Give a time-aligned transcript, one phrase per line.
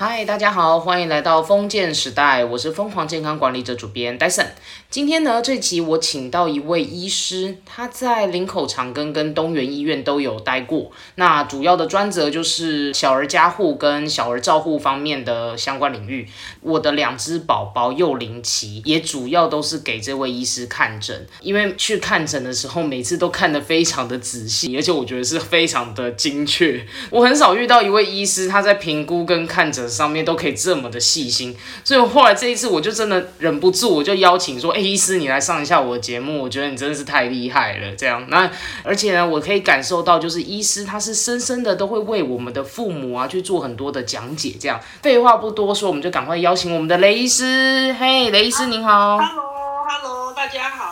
[0.00, 4.46] 嗨，大家好，欢迎来到封建时代，我是疯狂健康管理者主编 Dyson。
[4.88, 16.28] 今天呢，这集我请到一位医师，他在林口长庚跟东园医院都有待过，那主要的专责就是小儿加护跟小儿照护方面的相关领域。
[16.60, 26.86] 我的两只宝宝幼龄期也主要都是给这位医师看诊，因为去看诊的时候，每次都看得非常的仔细，而且我觉得是非常的精确。
[27.10, 29.87] 我很少遇到一位医师他在评估跟看诊。
[29.88, 38.50] 上面都可以这么的细心，所以后来这一次我就真的忍不住，我就邀请说：“哎，医师，你来上一下我的节目，我觉得你真的是太厉害了。”这样，那
[38.82, 44.54] 而且呢，我可以感受到，就是医师他是深深的都会为我们的父母啊去做很多的讲解。
[44.60, 47.94] 这样，废话不多说，我们就赶快邀请我们的雷医师。
[47.98, 49.18] 嘿，雷医师您好。
[49.18, 50.87] Hello，Hello，大家好。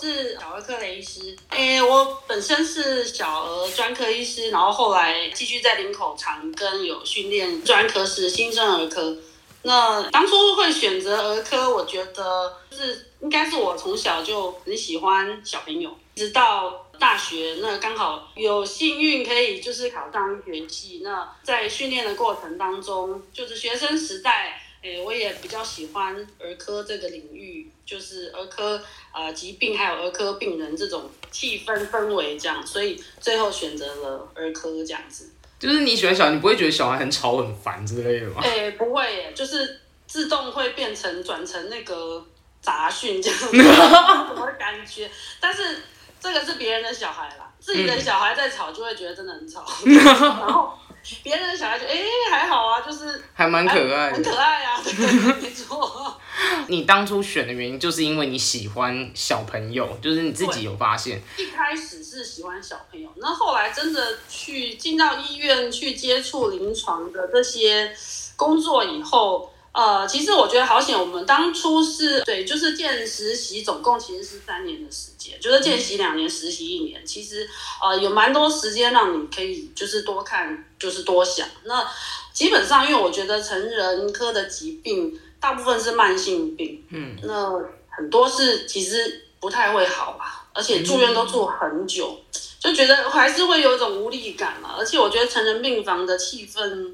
[0.00, 1.36] 是小儿科的医师。
[1.48, 9.16] 哎，我本身是小儿专科医师，然后后来继续在林口长庚有训练专科是新生儿科。
[9.62, 21.00] 那当初会选择儿科，我觉得就是应该是我从小就很喜欢小朋友，直到大学那刚好有幸运可以就是考上医学系。
[21.02, 24.62] 那在训练的过程当中，就是学生时代。
[24.82, 35.30] 诶，我也比较喜欢儿科这个领域，就是儿科啊疾病还有儿科病人这种气氛氛围这样，所以最后选择了儿科这样子。
[35.58, 38.40] 就是你喜欢小，你不会觉得小孩很吵很烦之类的吗？
[38.42, 42.24] 诶，不会耶，就是自动会变成转成那个
[42.60, 45.10] 杂讯这样子， 什么感觉？
[45.40, 45.80] 但是
[46.20, 50.78] 这个是别人的小孩啦，自己的小孩在吵就会觉得真的很吵， 然后。
[51.22, 51.98] 别人的小孩就哎
[52.30, 54.80] 还好啊，就是还蛮可爱，很可爱啊，
[55.40, 56.20] 没错。
[56.68, 61.20] 你当初选的原因就是因为你喜欢小朋友，就是你自己有发现。
[61.36, 67.92] 一开始是喜欢小朋友，那后来真的去进到医院去接触临床的这些
[68.36, 69.52] 工作以后。
[69.70, 77.48] 呃，其实我觉得好险，我们当初是对，就是见实习，总共其实是三年的时间，就是见习两年，实习一年，其实
[77.80, 81.46] 呃有蛮多时间让你可以就是多看，就是多想。
[81.64, 81.86] 那
[82.32, 87.50] 基本上，因为我觉得成人科的疾病大部分是慢性病，嗯，那
[87.88, 92.18] 很多是其实不太会好吧，而且住院都住很久，
[92.58, 94.76] 就觉得还是会有一种无力感嘛。
[94.78, 96.92] 而且我觉得成人病房的气氛，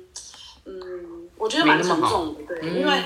[0.65, 1.11] 嗯。
[1.37, 3.03] 我觉得蛮沉重的，对，因为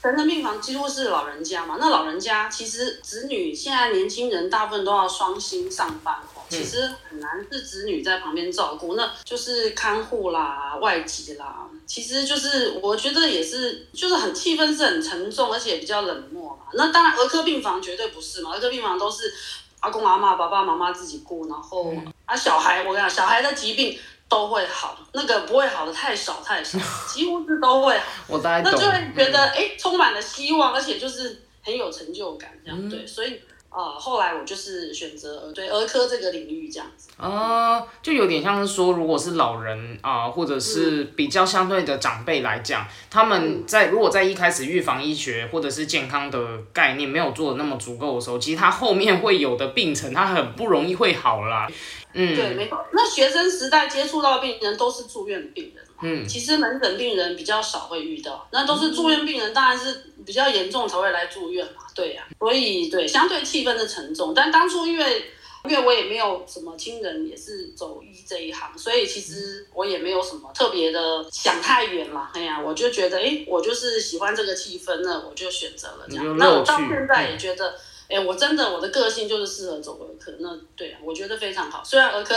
[0.00, 6.14] 成人病房几乎是老人家嘛，那老人家其实子女现在年轻人大部分都要双薪上班，
[6.56, 16.66] 其实很难是子女在旁边照顾，那就是看护啦、外籍啦，其实就是我觉得也是，就是很气氛是很沉重，而且比较冷漠嘛。
[16.74, 19.32] 那当然儿科病房绝对不是嘛，儿科病房都是
[19.80, 21.94] 阿公阿妈、爸爸妈妈自己顾，然后
[22.24, 23.98] 啊小孩，我跟你讲，小孩的疾病。
[24.26, 26.78] 都会好，那个不会好的太少太少，
[27.12, 28.04] 几乎是都会好。
[28.26, 33.38] 我大概那就会觉得哎，充满了希望，而且就是很有成就感这样对，所以。
[33.74, 46.38] 啊，后来我就是选择对儿科这个领域这样子啊，就有点像是说，如果是老人啊，或者是比较相对的长辈来讲，他们在如果在一开始预防医学或者是健康的
[46.72, 51.68] 概念没有做的那么足够的时候，其实他后面会有的病程，他很不容易会好啦。
[52.12, 52.78] 嗯，对，没错。
[52.92, 55.83] 那学生时代接触到病人都是住院病人。
[56.04, 61.82] 嗯，其实门诊病人比较少会遇到，那都是住院病人，当然是比较严重才会来住院嘛。
[61.94, 64.34] 对呀，所以对相对气氛的沉重。
[64.34, 65.24] 但当初因为
[65.64, 72.30] 因为我也没有什么亲人也是走医这一行，所以其实我也没有什么特别的想太远了。
[72.34, 76.36] 哎呀，我就觉得哎，我就是喜欢这个气氛，那我就选择了这样。
[76.36, 77.74] 那我到现在也觉得，
[78.08, 80.32] 哎，我真的我的个性就是适合走儿科。
[80.40, 81.82] 那对啊，我觉得非常好。
[81.84, 82.34] 虽然儿科。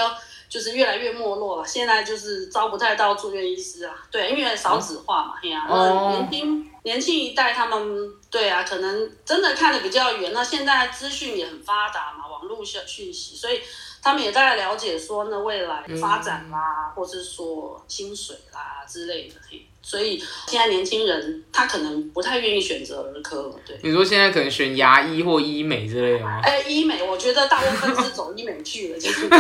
[0.50, 3.94] 就是越来越没落了，现在就是招不太到住院医师啊。
[4.10, 5.68] 对，因为少子化嘛，哎呀，
[6.10, 10.32] 年轻年轻一代他们对啊，可能真的看的比较远。
[10.32, 13.60] 那现在资讯也很发达嘛，网络讯讯息，所以
[14.02, 19.67] 他们也大概了解说呢，未来发展啦，或是说薪水啦之类的，嘿。
[19.88, 23.80] 所以现在年轻人他可能不太愿意选择儿科，对。
[23.82, 26.42] 你说现在可能选牙医或医美之类的吗？
[26.44, 29.30] 哎，医美，我觉得大部分是走医美去了，就是。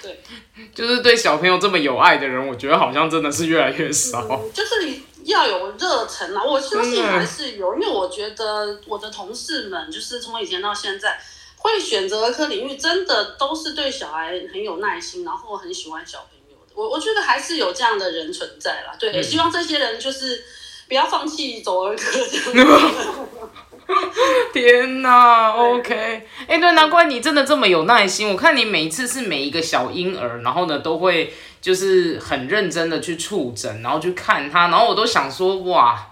[0.00, 0.20] 对，
[0.74, 4.22] 就是对小朋友这么有爱的人，我觉得好像真的是越来越少。
[4.54, 11.20] 就是你要有热忱啊，我相信还是有，因为我觉得我的同事们，就是从以前到现在，
[11.58, 16.37] 会选择儿科领域，真的都是对小孩很有耐心，然后很喜欢小朋友。
[16.78, 20.44] 我我觉得还是有这样的人存在啦，对，希望这些人就是
[20.86, 22.80] 不要放弃走儿科这样。
[24.54, 25.92] 天哪，OK，
[26.46, 28.28] 哎，对，难怪你真的这么有耐心。
[28.28, 36.06] 我看你每一次是每一个小婴儿，然后呢都会就是很认真的去触诊，然后去看他，然后我都想说，哇。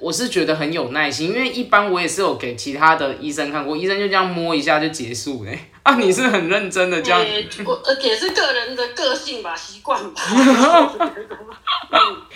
[0.00, 5.56] 我是觉得很有耐心，因为一般我也是有给其他的医生看过，医生就这样摸一下就结束嘞。
[5.84, 7.18] 啊，你是很认真的这样。
[7.20, 7.26] 我
[8.00, 10.22] 也是个人的个性吧，习惯吧。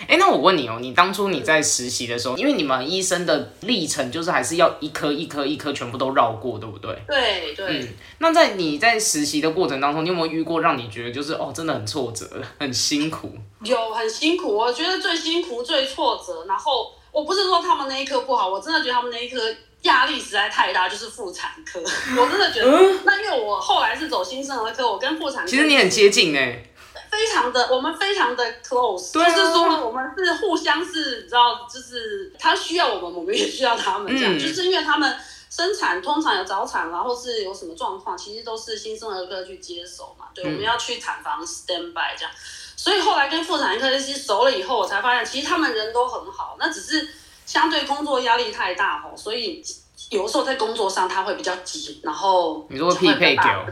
[0.07, 6.93] 哎，那我问你哦，你当初你在实习的时候，因为你们医生的历程就是还是要一颗一颗一颗全部都绕过，对不对？
[7.07, 7.65] 对对。
[7.67, 7.87] 嗯，
[8.19, 12.25] 那在你在实习的过程当中，你有没有遇过让你觉得就是哦，真的很挫折，
[12.59, 13.33] 很辛苦？
[13.63, 14.55] 有，很辛苦。
[14.55, 16.91] 我觉得最辛苦、最挫折，然后。
[17.09, 19.39] 我不是说他们那一科不好，我真的觉得他们那一科
[19.87, 21.81] 压力实在太大，就是妇产科。
[21.81, 22.71] 我真的觉得，
[23.03, 26.63] 那因为我后来是走新生儿科，我跟妇产科其实你很接近哎，
[27.09, 35.17] 非常的，我们非常的 close，就是说我们是互相是，你知道，就是他需要我们，我们也需要他们，这样，就是因为他们
[35.49, 42.31] 生产通常有早产啊，或是有什么状况，其实都是新生儿科去接手嘛，对，我们要去产房 stand by 这样。
[42.75, 47.09] 所以后来跟妇产科医师熟了以后，我才发现其实他们人都很好，那只是
[47.47, 49.63] 相对工作压力太大吼，所以
[50.09, 53.65] 有时候在工作上他会比较急，然后你说匹配掉，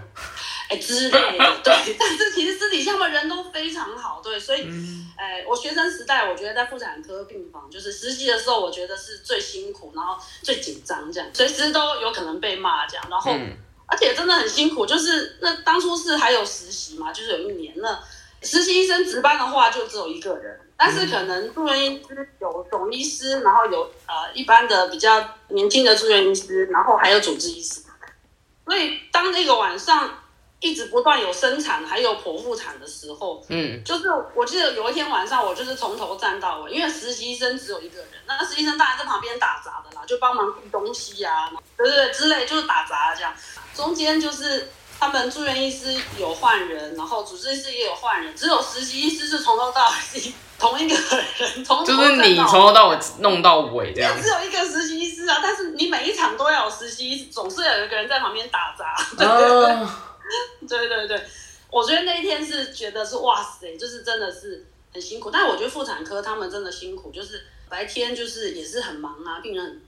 [0.70, 1.74] 哎之类的，对。
[2.00, 4.40] 但是其实私底下的人都非常好，对。
[4.40, 4.66] 所以，
[5.18, 13.32] 哎，我学生时代我觉得在妇产科病房就是实习的时候，我觉得是最辛苦，然后最紧张这样，随时都有可能被骂这样，然后
[13.86, 18.00] 而且真的很辛苦，就是那当初是还有实习嘛，就是有一年那。
[18.42, 27.82] 实习医生值班的话，就只有一个人，但是可能住院医师有总医师，然后有呃一般的比较年轻的住院医师，然后还有主治医师。
[28.66, 30.10] 所以当那个晚上
[30.60, 43.34] 一直不断有生产还有剖腹产的时候，嗯，就是我记得有一天晚上，我就是从头站到尾，因为实习医生只有一个人，那实习医生当然在旁边打杂的啦，就帮忙递东西啊，对对对之类，就是打杂这样，
[43.74, 44.70] 中间就是。
[44.98, 54.16] 他们住院医师有换人，然后主治医师也有换人，只有实习医师是从头到尾同一个人，从 就是你从头到尾弄到尾这样。
[54.22, 58.96] 只有一个实习医师啊，但是你每一场都要有实习医师，总是有一个人在旁边打杂。
[59.18, 59.50] 对对
[60.68, 61.22] 对，对对对
[61.70, 65.30] 我觉得那一天是觉得是哇塞，就是真的是很辛苦。
[65.30, 69.64] 但我觉得妇产科他们真的辛苦，就是白天就是也是很忙啊，病人。
[69.66, 69.82] 很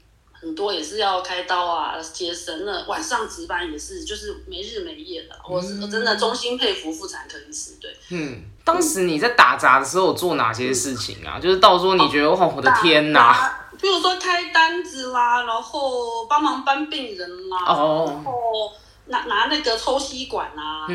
[0.55, 5.35] 多也是要开刀啊，接生了，晚上值班也是，就是没日没夜的。
[5.49, 7.77] 我是真的衷心佩服妇产科医师。
[7.81, 11.39] 对，嗯，当时你在打杂的时候做哪些事情啊？
[11.39, 13.67] 就是到时候你觉得哦，我的天哪！
[13.81, 18.71] 比如说开单子啦，然后帮忙搬病人啦，然后。
[19.07, 20.85] 拿拿那个抽吸管啊，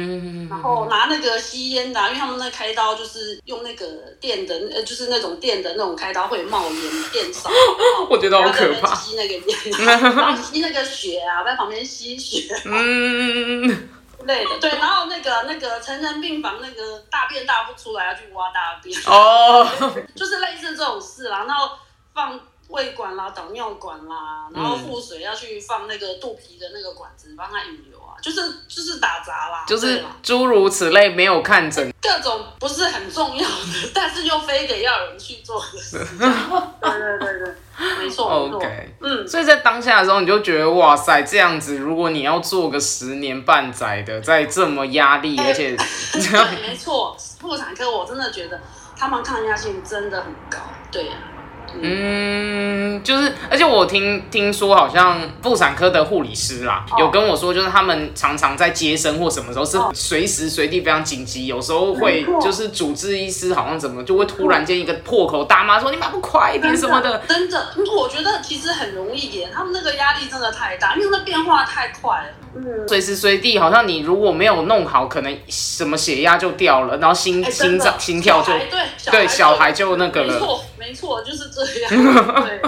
[0.49, 3.87] 然后拿那个吸烟的，因为他们那开刀就是用那个
[4.21, 7.51] 电的，呃，就是那种电的那种开刀会冒烟，电烧。
[8.09, 8.95] 我觉得好可怕。
[8.95, 12.55] 吸那个烟， 然后吸那个血啊，在旁边吸血。
[12.65, 13.89] 嗯。
[14.25, 18.97] 类的，对，然后那个那个成人病房那个大便大不出来要去挖大便。
[19.07, 19.67] 哦。
[20.15, 21.77] 就是类似这种事啦，然后
[22.15, 22.39] 放。
[22.69, 35.99] 胃管啦，导尿管啦，然后腹水要去放那个肚皮的那个管子，帮他引流啊，就是就是打杂啦，就是诸如此类，没有看诊，各种不是很重要的，但是又非得要人去做的事。
[36.19, 37.55] 对对对对，
[37.99, 38.27] 没错。
[38.27, 45.77] OK，嗯，所以在当下的时候，你就觉得哇塞，这样子，如果你要做个十年半载的，在这么压力，而且
[46.13, 48.61] 对，没错，妇产科我真的觉得
[48.97, 50.59] 他们抗压性真的很高，
[50.93, 51.13] 对呀。
[51.81, 72.27] 嗯，就是，而且我听听说，好像妇产科的护理师啦，有跟我说，就是他们常常在接生或什么时候是随时随地非常紧急，有时候会就是主治医师好像怎么就会突然间一个破口大骂说你还不快一点什么的，真的，我觉得其实很容易点，他们那个压力真的太大，因为那变化太快了。
[72.55, 80.35] 嗯，随时随地好像你如果没有弄好，可能什么血压就掉了，然后心心脏心跳就对对小孩就那个了。
[80.35, 81.91] 没错，没错，就是这样。
[82.45, 82.61] 对，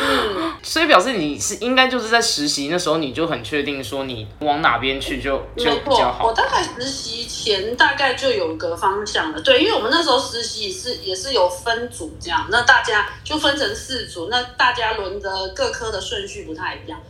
[0.00, 6.26] 嗯，所以表示你是应该就是在实习那时候你就很确定说你往哪边去就就比较好。
[6.26, 17.00] 我大概实习前大概就有个方向了，对，因为我们那时候实习是也是有分组这样，那大家就分成四组，那大家轮的各科的顺序不太一样。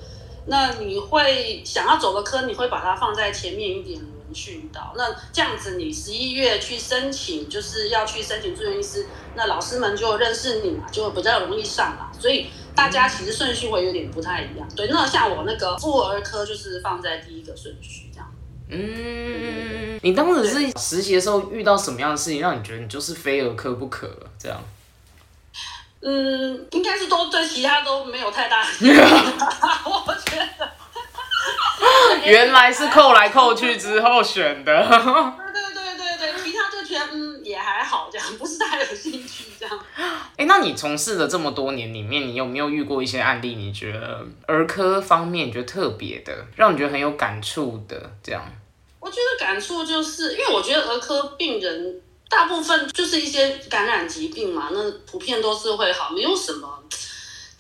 [0.47, 4.93] 那你会想要走的科，你会把它放在前面一点轮训到。
[4.97, 12.11] 那这样子，你十一月去申请，就是要去申请住院医师，那老师们就认识你嘛，就比较容易上嘛。
[12.19, 14.69] 所以大家其实顺序会有点不太一样。
[14.77, 18.33] 对，那像我那个妇儿科就是放在第一个顺序这样。
[18.69, 24.31] 嗯，你当时是实习的时候遇到什么样的事情，让你觉得你就是非儿科不可了？
[24.39, 24.63] 这样？
[26.03, 28.65] 嗯，应该是都对其他都没有太大。
[28.81, 30.71] 我觉得，
[32.25, 34.83] 原来是扣来扣去之后选的。
[35.53, 39.79] 对对对对对，其他就觉得嗯也还好，这样不是太有兴趣这样。
[40.37, 43.55] 哎，那你从事了这么多年里面，你有没有遇过一些案例？
[43.55, 48.43] 你觉得儿科方面你觉得特别的，让你觉得很有感触的这样？
[49.01, 56.69] 我觉得感触就是，因为我觉得儿科病人大部分就是一些感染疾病嘛，那普遍都是会好，没有什么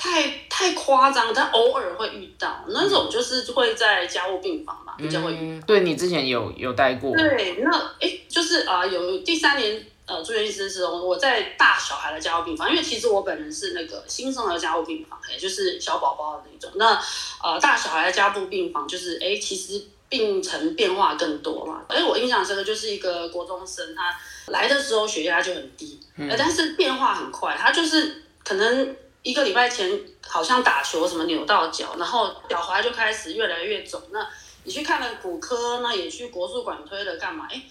[0.02, 5.61] 太太夸张，但偶尔会遇到那种就是会在家务病房嘛，比较会遇。
[5.66, 7.14] 对你之前有有带过？
[7.14, 16.71] 对，那哎，就是啊，有第三年呃住院医师的时候，我在大小孩的家务病房，因为其实我本人是那个新生儿家务病房，也就是小宝宝的那种。
[16.76, 16.99] 那
[17.45, 19.85] 呃大小孩的家务病房就是哎，其实。
[20.11, 21.83] 病程变化更多嘛？
[21.87, 24.12] 哎，我印象深刻就是一个国中生，他
[24.47, 34.00] 来的时候血压就很低，呃，但是变化很快，他就是可能一个礼拜前好像打球什么扭到脚，然后脚踝就开始越来越肿。
[34.10, 34.26] 那
[34.64, 37.48] 你去看了骨科，那也去国术馆推了干嘛？
[37.50, 37.62] 哎，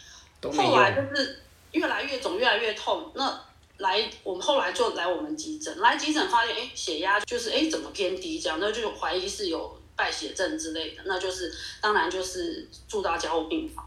[0.52, 1.42] 后来就是
[1.72, 3.12] 越来越肿，越来越痛。
[3.16, 3.42] 那
[3.78, 9.78] 来我们后来就来我们急诊，来急诊发现哎血压就是哎怎么偏低这样，那就怀疑是有。
[10.00, 13.86] 败血症之类的，那就是当然就是住到加护病房。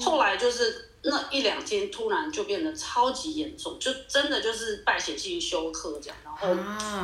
[0.00, 6.46] 后来就是那一两天突然就变得超级严重，就真的就是败血性休克这样，然后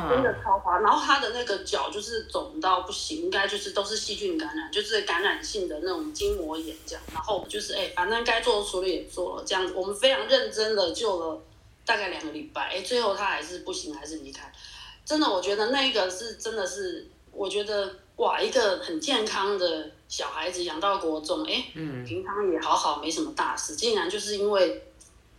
[0.09, 7.03] 真的超滑，然后他的那个脚就是肿到不行，应该就是都是细菌感染，就是感染性的那种筋膜炎这样。
[7.13, 11.41] 然后就是哎，反正该做的处理也做了，这样我们非常认真的救了
[11.85, 14.51] 大概两个礼拜，哎，最后他还是不行，还是离开。
[15.05, 17.95] 真的，我觉得那个是真的是，我觉得。
[18.19, 21.67] 哇，一个很健康的小孩子养到国中，哎，
[22.03, 24.83] 平常也好好，没什么大事，竟然就是因为，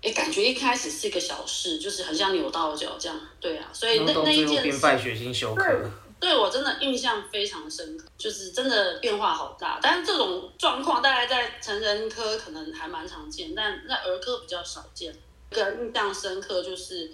[0.01, 9.81] 哎，感觉一开始是一个小事，就是很像扭到脚这样，对啊，所以那那一件事，败血性休克，对我真的印象非常深刻，就是真的变化好大。
[9.83, 15.13] 但是这种状况大概在成人科可能还蛮常见，但在儿科比较少见。
[15.51, 17.11] 一个印象深刻就是，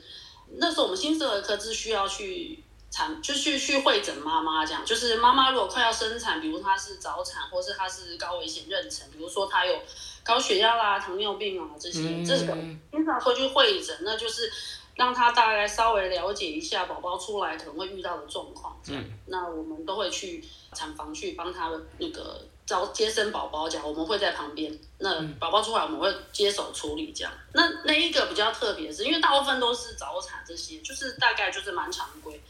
[0.58, 2.62] 那时候我们新生儿科是需要去。
[2.90, 9.82] 产就去去会诊妈妈这样，就是妈妈如果快要生产，比如她是早产，或是她是高危险妊娠，比如说她有
[10.22, 12.56] 高血压啦、糖尿病啊这些，这个
[12.90, 14.50] 经常会去会诊，那就是
[14.94, 18.80] 让她大概稍微了解一下宝宝出来可能会遇到的状况。
[18.88, 24.76] 嗯，那我们都会去产房去帮她那个招接生宝宝这样，我们会在旁边。
[24.98, 27.32] 那宝宝出来我们会接手处理这样。
[27.52, 32.40] 那那一个比较特别是，因为大部分都是早产这些，就是大概就是蛮常规。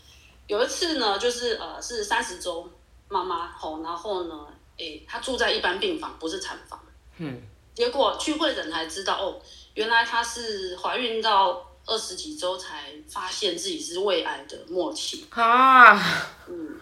[0.46, 2.70] 有一次呢，就是呃是三十周
[3.08, 6.80] 妈妈吼，然后呢，诶，她住在一般病房，不是产房。
[7.18, 7.42] 嗯。
[7.74, 9.40] 结果去会诊才知道，哦，
[9.74, 15.26] 原来她是怀孕到二十几周才发现自己是胃癌的末期。
[15.30, 15.94] 啊。
[16.48, 16.80] 嗯。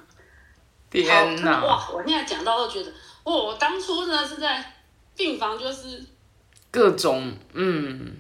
[0.91, 1.65] 天哪！
[1.65, 1.91] 哇！
[1.93, 2.93] 我现在讲到都觉得，
[3.25, 4.85] 哦我当初呢是在
[5.17, 6.05] 病房，就是
[6.71, 8.19] 各种嗯。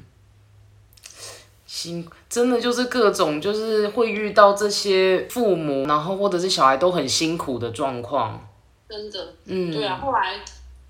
[1.67, 8.45] 辛真的就是各种就是会遇到这些父母，然后或者是小孩都很辛苦的状况。
[8.89, 10.01] 真的，嗯，对啊。
[10.03, 10.41] 后来，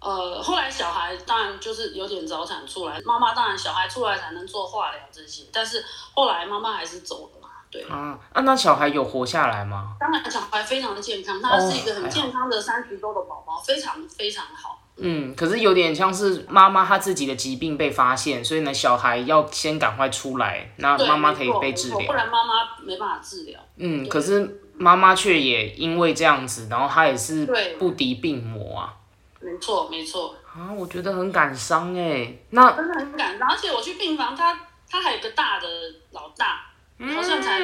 [0.00, 5.84] 呃，后来小孩当然就是有点早产出来，妈妈当然小孩出来才能做化疗这些，但是
[6.14, 7.82] 后来妈妈还是走了嘛，对。
[7.90, 9.96] 啊啊，那小孩有活下来吗？
[10.00, 14.78] 当然，小孩非常的健康，他是一个很健康的三十周的宝宝，非常非常好。
[14.96, 23.60] 嗯，可是有点像是妈妈她自己的疾病被发现，所以呢，小孩要先赶快出来，那妈妈可以被治疗，不然妈妈没办法治疗。
[23.76, 27.44] 嗯，可是妈妈却也因为这样子，然后她也是
[27.78, 28.94] 不敌病魔啊。
[29.40, 30.34] 没错，没错。
[30.46, 33.48] 啊，我觉得很感伤哎，那真的很感伤。
[33.50, 34.58] 而且我去病房，他
[34.88, 35.66] 他还有个大的
[36.12, 36.66] 老大，
[37.12, 37.60] 好像才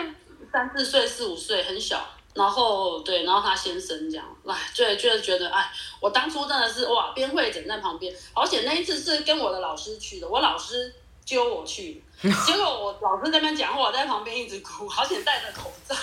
[0.52, 2.04] 三四岁、四五岁，很小。
[2.40, 5.70] 然后对，然后他先生这样，哎，就，就是觉得，哎，
[6.00, 12.02] 我当初真的是哇，边会诊在旁边，而且那一次是跟我的老师去的，我老师揪我去，
[12.46, 15.94] 结果我老师那边讲话，我在旁边一直哭，好险戴着口罩。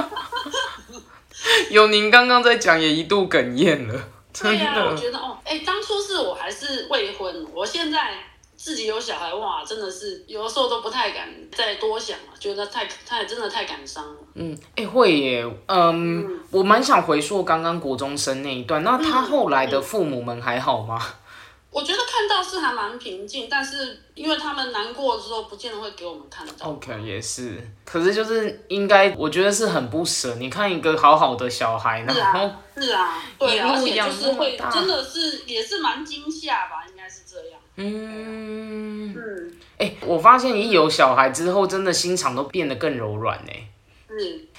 [1.70, 3.98] 有您刚刚在讲，也一度哽咽了，
[4.34, 4.90] 真的。
[4.90, 8.29] 我觉得哦，哎，当初是我还是未婚，我现在。
[8.62, 14.20] 自己有小孩哇，真的是有的时候都不太敢再多想了，觉得太太真的太感伤了。
[14.34, 21.00] 嗯，哎会耶，嗯，我蛮想回溯刚刚国中生那一段，那他后来的父母们还好吗？
[21.72, 26.68] 我觉得看到是还蛮平静，但是因为他们难过的时候，不见得会给我们看到。
[26.68, 30.34] OK，也是，可是就是应该，我觉得是很不舍。
[30.34, 37.59] 你看一个好好的小孩，然后是啊，对啊，而且就是会真的是也是蛮惊吓吧，应该是这样。
[37.76, 43.68] 嗯嗯，哎，我发现一有小孩之后，真的心肠都变得更柔软哎。
[44.08, 44.16] 嗯，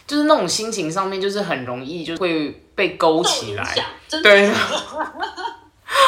[0.08, 3.76] 就是那种心情上面，就是很容易就会被勾起来，
[4.10, 4.52] 对，对，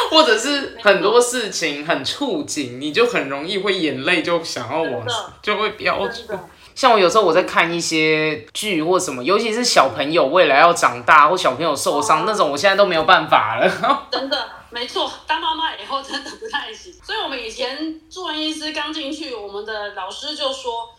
[0.10, 5.05] 或者是很多事情很触景，你就很容易会眼泪就想要往
[5.41, 6.33] 就会飙出。
[6.74, 13.69] 像我有时候我在看一些剧或什么，尤其是小朋友未来要长大或小朋友受伤那种，我现在都没有办法了。
[14.10, 16.91] 真的，没错，当妈妈以后真的不太行。
[17.03, 20.89] 所以我们以前住院医师刚进去，我们的老师就说，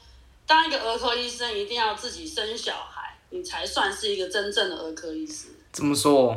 [0.46, 5.48] 当一个儿科医生一定要自己生小孩，你才算是一个真正的儿科医师。
[5.72, 6.36] 怎么说？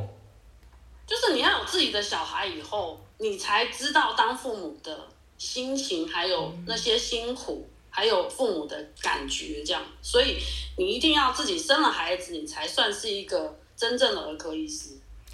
[1.06, 7.70] 就是你要有自己的小孩以后，你才知道当父母的心情，还有那些辛苦。
[7.90, 10.38] 还有父母的感觉，这样，所以
[10.78, 14.90] 你一定要自己生了孩子，你才算是一个真正的儿科医师。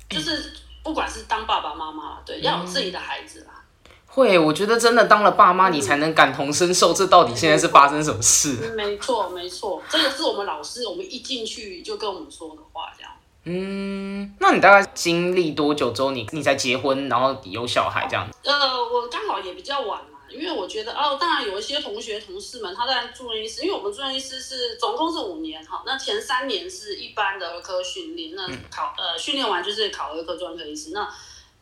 [0.10, 0.54] 就是
[0.84, 3.64] 不管是当爸爸妈妈，对，要有自己的孩子啦。
[4.06, 8.74] 会，我觉得真的当了爸妈，你才能感同身受，这到底现在是发生什么事？
[8.76, 13.12] 没错，没错，这个是我们老师，我们一进去就跟我们说的话，这样。
[13.46, 18.28] 嗯，那你大概经历多久之后，你你才结婚，然后有小孩这样？
[18.44, 20.00] 呃，我刚好也比较晚。
[20.34, 31.08] 因为我觉得哦，当然有一些同学同事们，他在住院医师，因为我们住院医师是总共是五年哈，那前三年是一般的儿科训练，那考呃训练完就是考儿科专科医师，那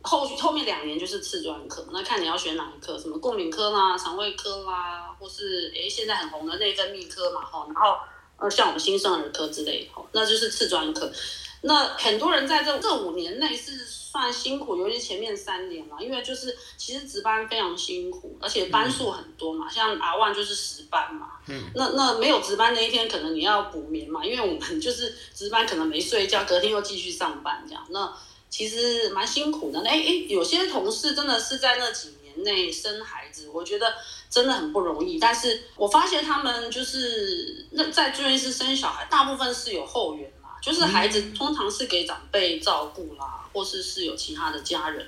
[0.02, 7.98] 后后面两年就是次专科，那看你要选哪一科，什么过敏科啦、肠胃科啦，或是诶现在很红的内分泌科嘛哈，然后
[8.38, 11.12] 呃像我们新生儿科之类哈，那就是次专科。
[11.64, 13.78] 那很多人在这这五年内是
[14.12, 28.14] 算辛苦，尤其前面三年嘛，因为就是其实值班非常辛苦，而且班数很多嘛，像阿万就是十班嘛，嗯，那那没有值班那一天，可能你要补眠嘛，因为我们就是值班可能没睡觉，隔天又继续上班这样，那
[28.50, 29.80] 其实蛮辛苦的。
[29.80, 33.94] 哎哎，有些同事真的是在那几年内生孩子，我觉得
[34.30, 35.18] 真的很不容易。
[35.18, 40.30] 但是我发现他们就是那在住院室生小孩，大部分是有后援。
[40.62, 45.06] 就是孩子通常是给长辈照顾啦，或是是有其他的家人，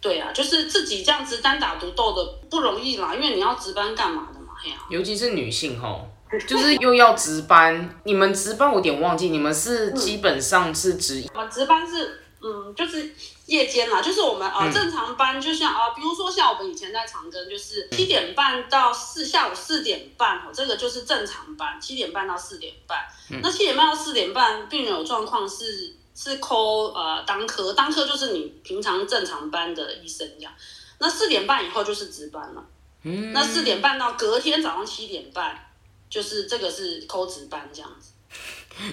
[0.00, 6.08] 对啊，就是自己这样子单打独斗的不容易啦，因为你要值班干嘛的嘛，嘿呀，尤其是女性吼，
[6.46, 12.20] 就是又要值班，你们值班我有点忘记，你们是基本上是值，我们值班是。
[12.44, 13.14] 嗯，就是
[13.52, 22.98] 夜间啦，就是我们啊正常班，就像啊，比如说像我们以前在长庚，就是七点半到四下午四点半哦，这个就是正常班，七点半到四点半。
[23.42, 30.52] 那七点半到四点半，病人有状况是是 call 呃当科，当科就是你平常正常班的医生这样。
[30.98, 32.64] 那四点半以后就是值班了。
[33.02, 35.70] 嗯，那四点半到隔天早上七点半，
[36.08, 38.11] 就是这个是 call 值班这样子。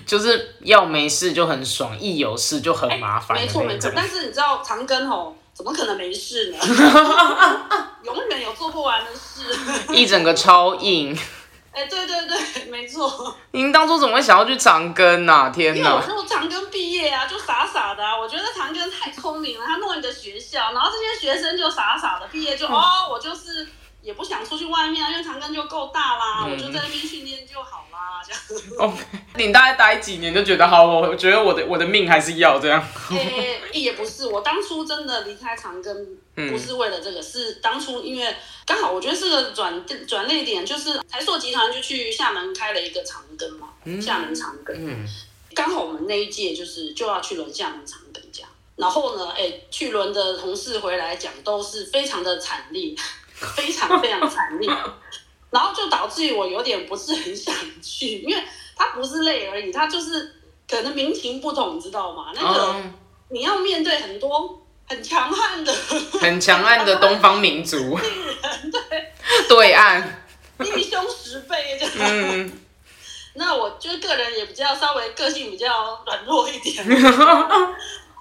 [0.05, 3.37] 就是要没事就很爽，一有事就很麻烦。
[3.37, 6.57] 没错没错，但是你知道长庚吼，怎么可能没事呢？
[8.03, 9.43] 永远有做不完的事。
[9.93, 11.17] 一整个超硬。
[11.71, 13.35] 哎，对对对，没错。
[13.51, 15.51] 您当初怎么会想要去长庚呢？
[15.53, 16.01] 天哪！
[16.01, 18.03] 因为我长庚毕业啊，就傻傻的。
[18.19, 23.67] 我觉得长庚太聪明了，他弄一个学校，然后这些学生就傻傻的毕业就哦，我就是。
[24.09, 28.63] 也不想出去外面啊，因为长庚就够大啦，我就在那边训练就好啦，这样。
[28.79, 29.03] OK，
[29.35, 32.83] 你大概待几年就觉得好，我觉得我的我的命还是要这样。
[33.11, 35.93] 诶，也不是，我当初真的离开长庚，
[36.49, 43.67] 不是为了这个，是当初因为刚好我觉得是个转转捩点，就是台硕集团就去厦门开了一个长庚嘛，
[44.01, 45.05] 厦门长庚，嗯
[45.53, 52.95] 刚好我们那一届就是就要去轮厦门长庚这样，然后呢，哎，去轮的同事回来讲都是非常的惨烈。
[53.55, 54.69] 非常非常惨烈，
[55.49, 58.43] 然后就导致于我有点不是很想去，因为
[58.75, 60.35] 他不是累而已，他就是
[60.69, 62.31] 可能民情不同，你知道吗？
[62.35, 62.75] 那个
[63.29, 65.73] 你要面对很多很强悍的、
[66.19, 67.97] 很强悍的东方民族
[68.71, 69.13] 对
[69.47, 70.25] 对岸
[70.59, 71.93] 弟兄十倍这样。
[71.97, 72.51] 嗯，
[73.35, 76.83] 那我就是个人也比较稍微个性比较软弱一点，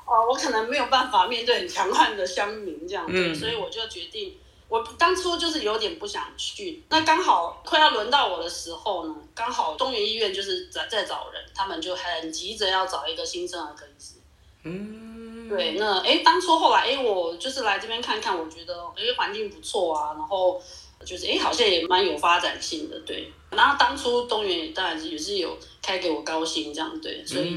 [0.06, 4.36] 哦，我可能没有办法面对很强悍的乡民这样子，所以我就决定。
[4.68, 14.16] 我当初就是有点不想去，那刚好快要轮到我的时候呢，刚好东园医院就是在在找人，他们就很急着要找一个新生儿科医师。
[14.64, 20.60] 嗯，对，那哎，当初后来哎，我就是来这边看看，我觉得哎环境不错啊，然后
[21.02, 23.32] 就是哎好像也蛮有发展性的，对。
[23.50, 27.56] 然后当初东园当然也是有开给我高薪这样，对，所以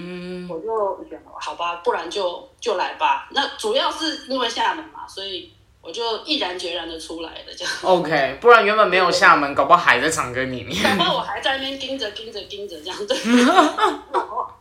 [0.49, 3.27] 我就想好吧，不然就就来吧。
[3.31, 5.51] 那主要是因为厦门嘛，所以。
[5.81, 7.73] 我就毅然决然的出来的，这样。
[7.83, 10.83] OK，不然原本没有厦门，搞不好还在唱歌里面。
[10.83, 13.17] 搞不好我还在那边盯着盯着盯着这样对。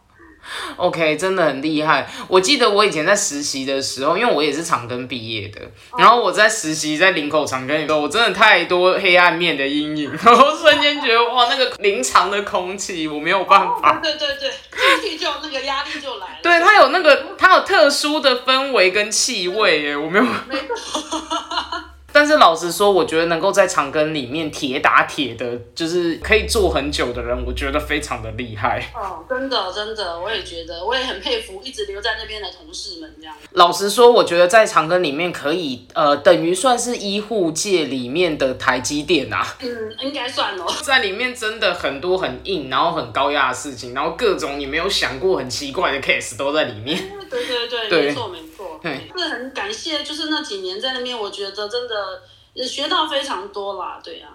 [0.76, 2.08] OK，真的很厉害。
[2.28, 5.60] 我记得我以前在实习的时候，因为我也是长庚毕业的，
[5.98, 13.98] 然后我在实习在林口长庚的时候，我真的太多黑暗面的阴影， 然后瞬间觉得哇，那个临场的空气我没有办法。
[14.02, 14.50] 对对对。
[15.00, 16.38] 进去就那个压力就来了。
[16.42, 20.24] 对，它有那个它有特殊的氛围跟气味耶，我没有。
[20.24, 21.00] 没错。
[22.20, 28.92] 但是老实说，我觉得能够在长庚里面铁打铁的，就是可以做很久的人，我觉得非常的厉害。
[28.94, 33.34] 哦，真的真的，我也觉得，我也很佩服一直留在那边的同事们这样。
[33.52, 39.56] 老实说，我觉得在长庚里面可以，呃，等于算是医护界里面的台积电啊。
[39.62, 40.66] 嗯，应该算哦。
[40.84, 47.00] 在里面真的很多很硬，然后很高压的事情，然后各种你没有想过很奇怪的 case 都在里面。
[47.30, 48.44] 对对对，没错没错。
[48.82, 52.22] 对，是很感谢，就是那几年在那边，我觉得真的。
[52.52, 54.26] 也学到非常多啦，对呀。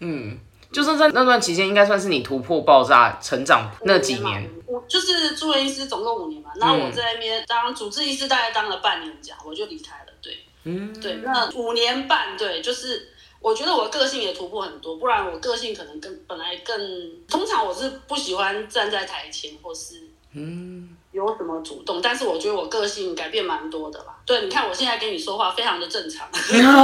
[0.00, 0.36] 嗯，
[0.72, 4.50] 就是在那段期间，应该算是你突破爆炸成长那几年。
[4.66, 6.50] 我就是住院医师，总共五年嘛。
[6.56, 10.12] 然后我在那边当主治医师，大概当了半年这样，我就离开了。
[10.20, 11.20] 对，嗯，对。
[11.22, 16.76] 那五年半，对，就是我觉得我个性也突破很多，不然我个性可能更本来更
[17.28, 20.96] 通常我是不喜欢站在台前或是嗯。
[21.12, 22.00] 有什么主动？
[22.02, 24.06] 但是我觉得我个性改变蛮多的啦。
[24.24, 26.26] 对，你看我现在跟你说话非常的正常。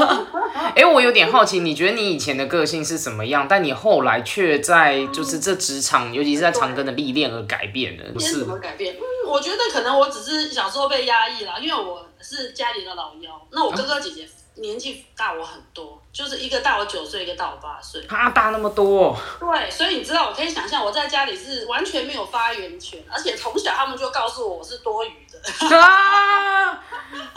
[0.76, 3.46] 哎，我有点好奇，你觉得你以前的个性是什么样？
[3.48, 8.40] 但你后来却在就是这职场，尤其是在长庚的历练而改变了，是？
[8.40, 8.94] 怎么改变？
[8.94, 14.28] 嗯，我觉得可能我只是小时候被压抑了，因为我是家里的老幺，那我哥哥姐姐。
[14.60, 18.00] 年纪大我很多，就是一个大我九岁，一个大我八岁。
[18.08, 19.16] 他大那么多。
[19.40, 25.76] 对，所以你知道，我可以想象我在家里是完全没有发言权，而且从小他们就告诉我我是多余的。
[25.76, 26.82] 啊！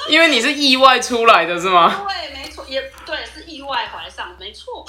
[0.10, 2.06] 因为你是意外出来的是吗？
[2.08, 4.86] 对，没错，也对，是意外怀上，没错。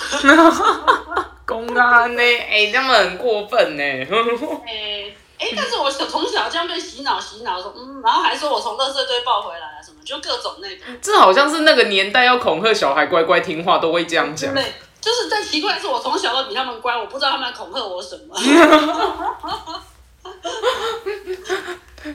[1.45, 2.23] 公安呢？
[2.23, 3.83] 哎，他们很过分呢。
[4.67, 5.13] 哎。
[5.43, 10.85] 哎，但是我小从小这样被洗脑洗脑说，嗯，然后还说我从垃圾堆抱回来啊什么，就各种那个。
[11.03, 14.55] 这好像是那个年代要恐吓小孩乖乖听话都会这样讲。
[14.55, 14.63] 对，
[15.01, 18.37] 就是在奇怪的是，我从小都比他们乖，我不知道他们恐吓我什么。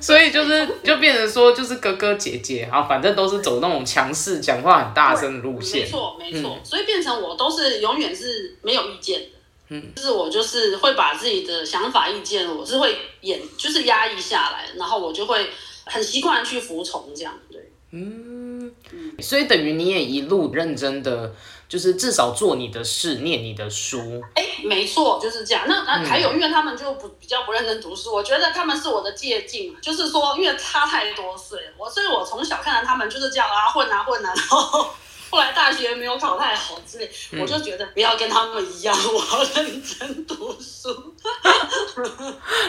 [0.01, 5.81] 所以就是就变成说，就是哥哥姐姐，然后反正都是走那种强势、讲话很大声的路线。
[5.81, 6.57] 没错，没错。
[6.63, 9.36] 所以变成我都是永远是没有意见的。
[9.69, 15.49] 嗯，就是我就是会把自己的想法意见，我是会演，就是压抑下来，然后我就会
[15.85, 21.33] 很习惯去服从这样，对，嗯嗯，所以等于你也一路认真的，
[21.67, 25.65] 就是至少做你的事，念你的书，哎，没错，就是这样。
[25.67, 34.87] 那那还有，因为他们就不比较不认真读书，我觉得他们是我的借镜，就是说，因为差太多岁，我所以我从小看到他们就是这样啊，混啊混啊，然后。
[35.29, 37.09] 后来大学没有考太好之类，
[37.39, 41.13] 我就觉得不要跟他们一样，我要认真读书。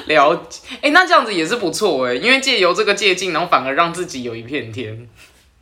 [0.06, 5.08] 了解，哎，那这样子也是不错哎，因为借由这个借镜，然后反而让自己有一片天。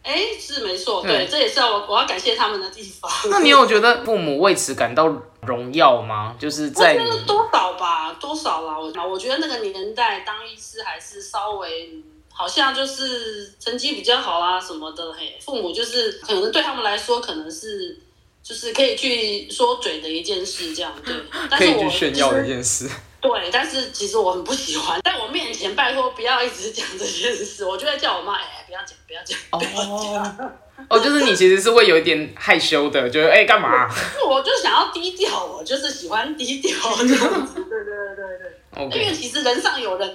[0.03, 3.11] 哎，是没错，对，这也是我我要感谢他们的地方。
[3.31, 6.37] 那你有觉得父母为此感到荣耀吗？
[6.39, 8.79] 就是在多少吧，多少啦。
[8.79, 12.03] 我我觉得那个年代当医师还是稍微。
[12.39, 17.99] 好像就是成绩比较好啊什么的，嘿，父母就是可能对他们来说，可能是
[18.43, 21.15] 就是可以去说嘴的一件事，这样对。
[21.57, 22.91] 可以去炫耀的一件事。
[23.23, 29.39] 对，但是其实我很不喜欢， 在我面前拜托不要一直讲这件事，我就会叫我妈，哎，不要讲，不要讲。
[29.53, 30.53] 哦。
[30.91, 33.89] 哦，就是你其实是会有一点害羞的，就是哎干嘛？
[34.29, 37.55] 我就想要低调，我就是喜欢低调这样子。
[37.55, 39.01] 对对对对对。
[39.01, 40.15] 因为其实人上有人。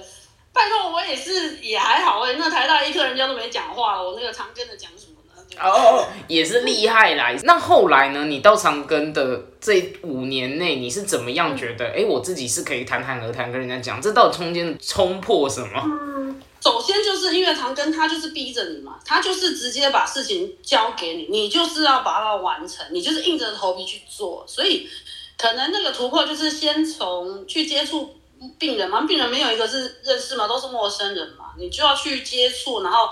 [0.52, 2.34] 拜托，我也是也还好哎。
[2.38, 5.42] 那台大一科人家都没讲话，我那个长庚的讲什么呢？
[5.58, 7.32] 哦，也是厉害啦。
[7.44, 8.26] 那后来呢？
[8.26, 11.86] 你到长庚的这五年内，你是怎么样觉得？
[11.86, 15.82] 哎，我自己是可以侃侃而谈跟人家讲，这到底中间冲破什么？
[15.84, 24.44] 嗯，首先就是因为长庚他就是逼着你嘛，他就是直接把事情交给你，你就是要把它完成，你就是硬着头皮去做。
[24.46, 24.86] 所以
[25.38, 28.16] 可能那个突破就是先从去接触。
[28.58, 33.08] 病人嘛，病人没有一个是认识嘛，都是陌生人嘛，你就要去接触，然后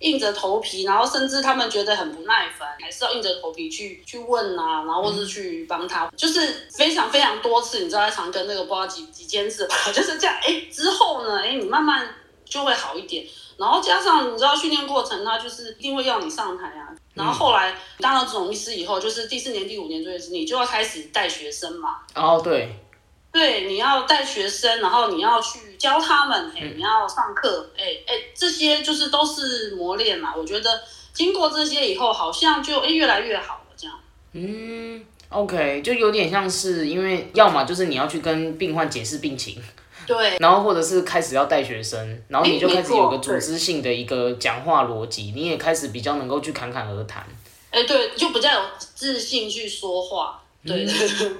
[0.00, 10.36] 硬着头皮，然后甚至他们觉得很不耐烦，还是要硬着头皮去去问啊，然后或是去帮他， 就是非常非常多次，你知道在长庚那个不知道几几千次吧，就是这样。
[10.42, 12.08] 哎，之后呢，哎，你慢慢
[12.44, 21.96] 就会好一点，然后加上你知道训练过程，他就是一定会要你上台啊，然后后来当了总医师以后，就是第四年、第五年、最你就要开始带学生嘛。
[22.14, 22.84] 哦，对。
[23.30, 30.34] 对，你要带学生，然后你要去教他们，哎，你要上课，哎哎，这些就是都是磨练嘛。
[30.34, 30.80] 我觉得
[31.12, 33.96] 经过这些以后，好像就哎越来越好了，这样。
[34.32, 39.62] 嗯，OK，就有点像是因为要么就是你要去跟病患解释病情，
[40.06, 47.24] 对， 然后或者是开始要带学生，然后你就开始有个组织性的一个讲话逻辑，你也开始比较能够去侃侃而谈。
[47.70, 50.42] 哎，对，就比较有自信去说话。
[50.66, 50.84] 对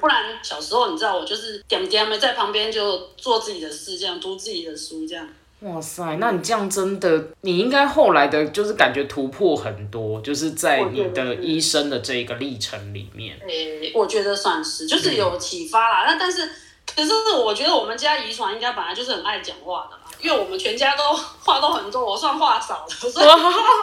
[0.00, 5.28] 不然小时候你知道我就是点点没在旁边就做自己的事，这样读自己的书这样。
[5.60, 13.36] 哇塞，那你这样真的，你应该后来的就是感觉突破很多，就是在你的医生的这一个历程里面。
[13.46, 16.04] 诶，我觉得算是，就是有启发啦。
[16.06, 16.48] 那但是，
[16.94, 17.12] 可是
[17.44, 23.26] 我觉得我们家遗传应该本来就是很爱讲话的啦，因为我们全家都话都很多，我算话少的，所以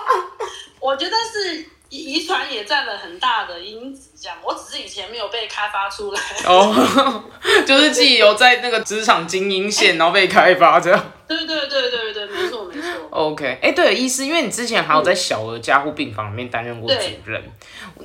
[0.79, 1.65] 我觉得是。
[1.89, 7.23] 遗遗传也占了很大的因子，这样我只是以前没有被开发出来哦，
[7.65, 11.11] 就是自己有在那个职场精英线，然后被开发这样。
[11.27, 12.89] 对对对对对，没错没错。
[13.09, 17.41] OK，哎，对了，医师，因为你之前还有在小儿加护病房里面担任过主任，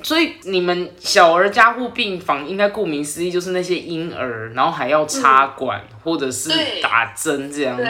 [0.02, 7.84] 所以你们小儿加护病房应该顾名思义就是那些婴儿，然后还要插管或者是打针这样子，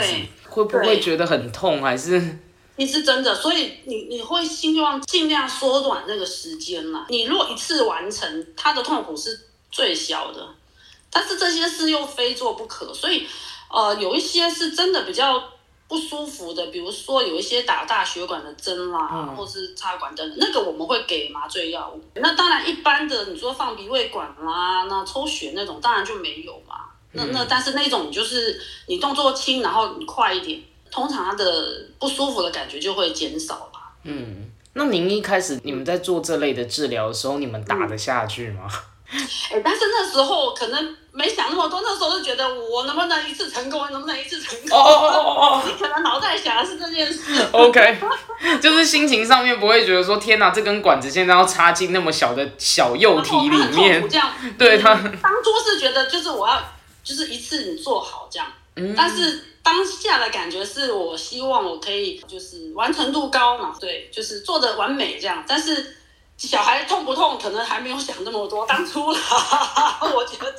[0.49, 2.39] 会不会觉得很痛还是？
[2.81, 7.05] 你是真的，所以你你会希望尽量缩短那个时间嘛？
[7.11, 9.39] 你若一次完成，他的痛苦是
[9.71, 10.49] 最小的，
[11.11, 13.27] 但是这些事又非做不可，所以
[13.71, 15.45] 呃，有一些是真的比较
[15.89, 22.03] 不舒服的，比如说有一些打大血管的针啦，或是插管等等，那个我们会给麻醉药物。
[22.15, 26.77] 那当然一般的，你说放鼻胃管啦，那抽血那种当然就没有嘛。
[27.13, 30.63] 那那但是那种就是你动作轻，然后你快一点。
[30.91, 31.45] 通常他的
[31.99, 33.81] 不舒服的感觉就会减少了。
[34.05, 38.63] 嗯，那您一开始你们在做这类的治疗的时候，你们打得下去吗？
[39.11, 44.79] 哎，但是那时候可能没想那么多，那时候就觉得我能不能一次成功，能不能一次成功？
[44.79, 47.45] 哦哦哦哦你可能脑袋想的是这件事。
[47.51, 47.99] OK，
[48.63, 54.09] 就是心情上面不会觉得说天哪，这根管子现在要插进那么小的小幼体里面。
[54.09, 56.63] 这样，对他当初是觉得就是我要
[57.03, 58.47] 就是一次你做好这样，
[58.97, 59.47] 但是。
[59.63, 65.45] 当下的感觉是我希望我可以就是完成度高嘛，对，就是做的完美这样。
[65.47, 65.97] 但是
[66.37, 68.65] 小孩痛不痛，可能还没有想那么多。
[68.69, 69.19] 当初啦，
[70.01, 70.55] 我觉得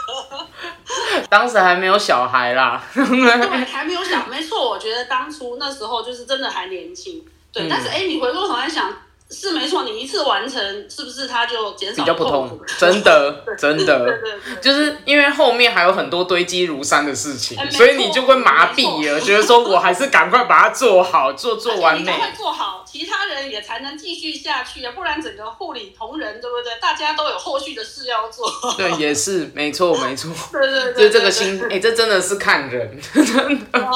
[1.30, 4.70] 当时还没有小孩啦，对，还没有想，没错。
[4.70, 7.68] 我觉得当初那时候就是真的还年轻，对。
[7.68, 8.94] 但是哎，你回过头来想。
[9.32, 12.60] 是没错，你一次完成，是不是它就减少比较不痛？
[12.78, 14.20] 真的， 真的，
[14.62, 26.74] 就是因为后面还有很多堆积如山的事情，所以你就会麻痹了，觉得说我还是赶快把它做好，做做完美，赶快做好，其他人也才能继续下去啊，不然整个护理同仁，对不对？
[26.82, 28.46] 大家都有后续的事要做。
[28.78, 30.30] 对，也是没错，没错。
[30.52, 33.90] 对对对，就这个心，哎，这真的是看人，真的。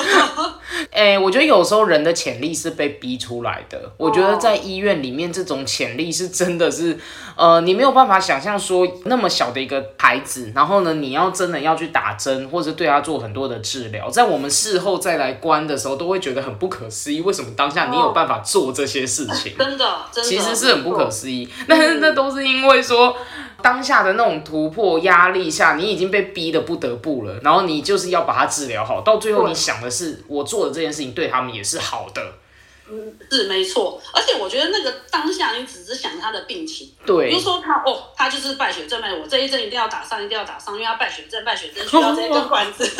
[0.92, 4.77] 哎，我觉得有时候人的潜力是被逼出来的，我觉得在医。
[4.78, 6.96] 医院里面这种潜力是真的是，
[7.36, 19.54] 呃，你没有办法想象说那么小的一个孩子，然后呢，你要真的要去打针或者对他做很多的治疗，在我们事后再来关的时候，都会觉得很不可思议，为什么当下你有办法做这些事情？
[19.58, 21.48] 真的，其实是很不可思议。
[21.66, 23.16] 那那都是因为说
[23.60, 32.22] 当下的那种突破压力下，你已经被逼的不得不了，然后你就是要把它治疗好，到最后你想的是我做的这件事情对他们也是好的。
[32.90, 42.84] 嗯，是没错，而且我觉得那个当下你只是想他的病情，对，比如说他哦，他就是败血症，我这一针一定要打上，一定要打上，因为他败血症，败血症需要这根管子。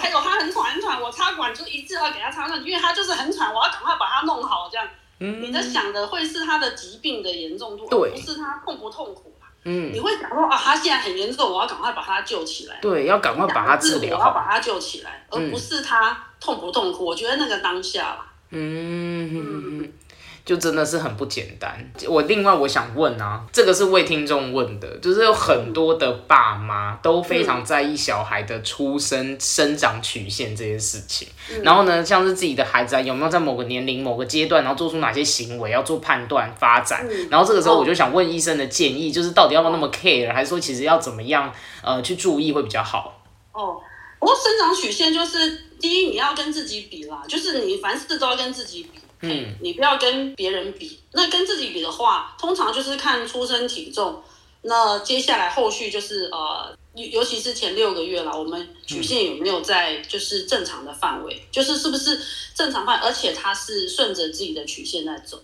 [0.00, 4.86] 还有他很喘很喘，我插管就一次要给他插上，因为他就是很喘，我要赶快把他弄好，这样。
[5.18, 9.32] 嗯，你的想的会是他的疾病的严重度，对，不是他痛不痛苦
[9.68, 12.78] 嗯，你会想说啊，他现在很严重，我要赶快把他救起来。
[12.80, 17.04] 对，要赶快把他治疗好，我要把他救起来，而不是他痛不痛苦。
[17.04, 18.26] 我觉得那个当下啦。
[18.50, 19.92] 嗯，
[20.44, 21.90] 就真的是很不简单。
[22.08, 31.26] 我另外我想问啊，这个是为听众问的，就是有很多的爸妈都非常在意小孩的出生生长曲线这件事情。
[31.62, 37.04] 然后呢，像是自己的孩子啊，有没有在某个年龄、某个阶段，然后做出哪些行为要做判断发展？
[37.28, 43.20] 然后这个时候我就想问医生的建议，就是到底要不要那么 care，还是说其实要怎么样呃去注意会比较好？
[43.50, 43.80] 哦。
[44.18, 50.98] 不过生长曲线就是第一，你要跟自己比啦，就是你凡事都要跟自己比，嗯，你不要跟别人比。
[51.12, 54.22] 那跟自己比的话，通常就是看出生体重。
[54.62, 62.20] 那接下来后续就是呃，尤其是前六个月了，我们曲线有没有在就是正常的范围，就是是不是
[62.54, 65.40] 正常范，而且它是顺着自己的曲线在走。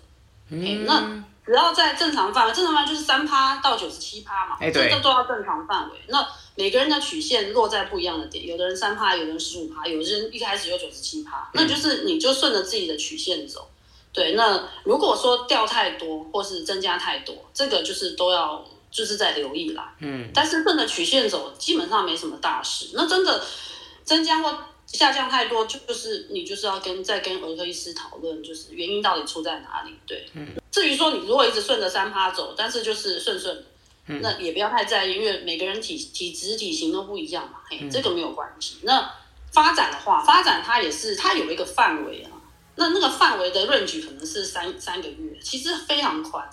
[0.50, 5.98] 嗯，那只要在正常范围，正常范围就是三趴到九十七趴嘛，这都要正常范围。
[6.06, 6.24] 那
[6.54, 13.68] 每个人的曲线落在不一样的点，有的人三趴，有的人十五趴，有的人一开始有九十七趴，那就是你就顺着自己的曲线走。
[14.12, 19.92] 对，那如果说掉太多或是增加太多，这个就是都要就是在留意啦。
[19.98, 22.90] 嗯，但是顺着曲线走基本上没什么大事。
[22.94, 23.44] 那真的
[24.04, 29.98] 增加或下降太多，就是你就是要跟再跟儿科医师讨论，就是原因到底出在哪里。
[30.06, 30.46] 对，嗯。
[30.72, 33.64] 至于说你如果一直顺着三趴走，但是就是顺顺。
[34.20, 38.78] 那也不要太在意，因为每个人体体质体型都不一样嘛，嘿，这个没有关系。
[38.82, 39.08] 那
[39.52, 42.30] 发展的话，发展它也是它有一个范围啊，
[42.74, 46.44] 那那个范围的 range 可能是三三个月，其实非常宽。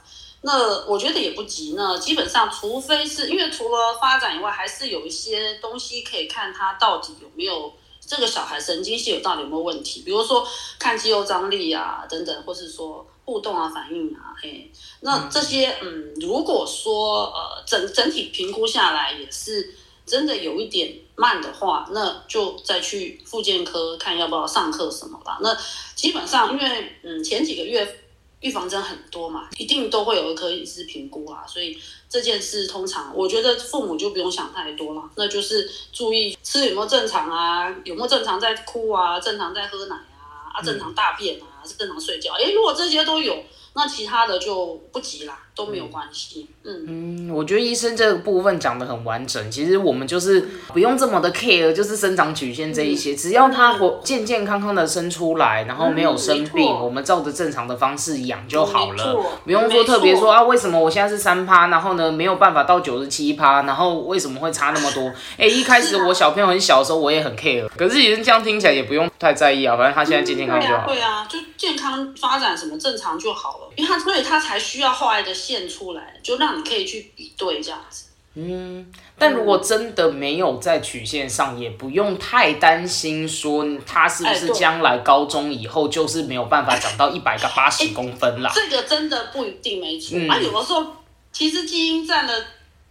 [0.41, 1.73] 那我觉得也不急。
[1.75, 7.73] 那基本上，除非是因为除了发展以外，还是有一些东西可以看它到底有没有
[8.09, 10.45] 这个小孩神经系有到底有没有问题，比如说
[10.79, 19.75] 看肌肉张力啊等等，或是说互动啊反应啊，嘿，那这些嗯，如果说呃整整体评估下来也是
[20.07, 25.37] 真的有一点慢的话，那就再去复健科看要不要上课什么吧。
[25.43, 25.55] 那
[25.93, 28.05] 基本上因为嗯前几个月。
[28.41, 31.77] 预防针很多嘛，一定都会有一科医师评估啊，所以
[32.09, 43.35] 这件事通常我觉得父母就不用想太多了，那就是注意吃有没有正常啊，有没有正常在哭啊，正常在喝奶啊，啊正常大便啊，是正常睡觉，哎，如果这些都有。
[43.75, 46.47] 那其他的就不急啦，都没有关系。
[46.63, 49.49] 嗯嗯，我觉得医生这个部分讲的很完整。
[49.51, 59.23] 其实我们就是不用这么的 care，就是生长曲线这一些，只要它活健健康康的生出来，然后没有生病，我们照着正常的方式养就好了。
[59.45, 65.13] 不用说特别说啊，为什么我现在是三趴，然后呢没有办法到九十七趴，然后为什么会差那么多？
[65.37, 70.87] 哎，一开始我小朋友很小的时候我也很 care，可是其实这样听起来也不用太在意啊，反正他现在健健康康就好。
[70.87, 73.69] 对啊，就健康发展什么正常就好了。
[73.75, 78.05] 因为他，所以他才需要画一个线出来，就让你可以去比对这样子。
[78.35, 88.49] 嗯，但如果真的没有在曲线上，也不用太担心，说他是不是将来高中以后就是没有办法长到一百个八十公分啦。
[88.55, 90.85] 这个真的不一定没错啊，有的时候
[91.33, 92.33] 其实基因占了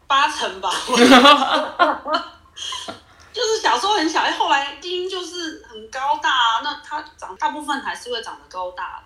[0.07, 0.71] 八成吧。
[3.39, 9.01] 就是小时候很小，哎，后来基因就是很高大，啊那他长大部分还是会长得高大。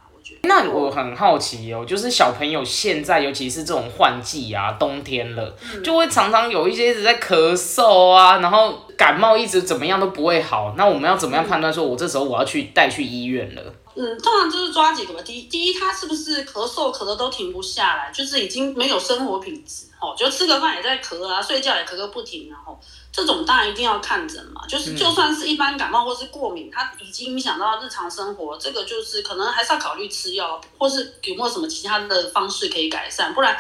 [0.44, 10.74] 那我很好奇哦，就是小朋友现在，尤其是这种换季啊，冬天了，就会常常有一些一直在咳嗽啊，然后感冒一直怎么样都不会好。
[10.78, 13.62] 那我们要怎么样判断说，我这时候我要去带去医院了？
[13.94, 15.20] 嗯，通常就是抓几个吧。
[15.22, 22.78] 第一，第一，他是不是咳嗽咳的都停不下来，就是已经没有生活品质哦，就吃个饭也在咳啊，睡觉也咳个不停，然后。
[23.14, 33.54] 这种当然一定要看诊嘛，就是就算是一般感冒或是过敏，它已经影响到日常生活，这个就是可能还是要考虑吃药，或是有没有什么其他的方式可以改善，不然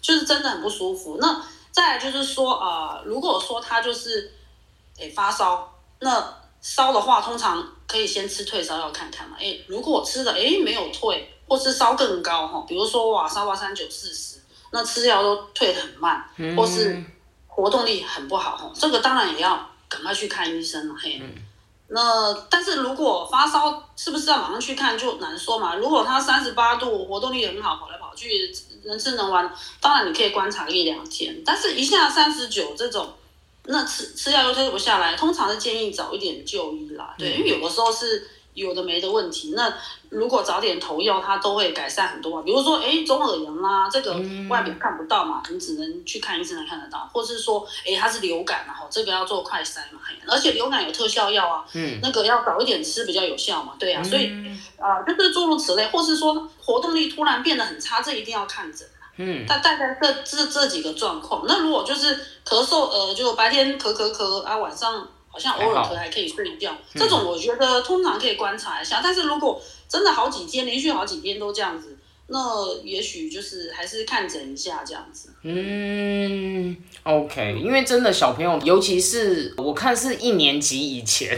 [0.00, 1.18] 就是真的很不舒服。
[1.20, 4.32] 那再来就是说，呃，如果说他就是
[4.96, 9.36] 诶发烧，那烧的话，通常可以先吃退烧药看看嘛。
[9.38, 14.38] 诶，如果吃的诶没有退，或是烧更高哈，比如说哇烧到三九四十，
[14.72, 16.24] 那吃药都退的很慢，
[16.56, 17.04] 或是。
[17.56, 20.94] 活动力很不好哈，这个当然也要赶快去看医生了。
[21.00, 21.22] 嘿，
[21.86, 25.76] 那但是如果发烧，是不是要马上去看就难说嘛？
[25.76, 28.52] 如果他三十八度，活动力很好，跑来跑去，
[28.86, 29.48] 能吃能玩，
[29.80, 31.40] 当然你可以观察一两天。
[31.46, 33.08] 但是一下三十九这种，
[33.64, 37.14] 那吃吃药又推不下来，通常是建议早一点就医啦。
[37.18, 38.28] 对，因为有的时候是。
[38.54, 39.74] 有的没的问题，那
[40.10, 42.40] 如果早点投药，它都会改善很多。
[42.44, 44.12] 比如说，哎，中耳炎啦，这个
[44.48, 47.10] 外表看不到嘛，你只能去看医生才看得到。
[47.12, 49.98] 或是说，哎，它是流感，然后这个要做快筛嘛，
[50.28, 54.00] 而且流感有特效药啊，嗯，那个要早一点吃比较有效嘛，对呀。
[54.04, 54.26] 所以
[54.78, 61.44] 啊，就是诸如此类，或是说活动力突然变得很差，这一定要看诊嗯，大大概这这这几个状况。
[61.46, 65.08] 那如果就是咳嗽，呃，就白天咳咳咳啊，晚上。
[65.26, 69.00] 好像偶尔咳还可以睡觉，这种我觉得通常可以观察一下。
[69.02, 71.98] 但是如果真的好几天连续好几天都这样子，
[72.28, 72.38] 那
[72.84, 75.30] 也许就是还是看诊一下这样子。
[75.42, 81.36] 嗯，OK，因为真的小朋友，尤其是我看是一年级以前，